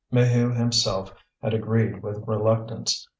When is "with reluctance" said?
2.01-3.07